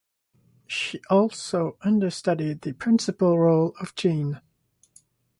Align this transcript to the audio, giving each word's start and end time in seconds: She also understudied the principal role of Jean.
She 0.65 0.99
also 1.11 1.77
understudied 1.83 2.61
the 2.61 2.73
principal 2.73 3.37
role 3.37 3.75
of 3.79 3.93
Jean. 3.93 4.41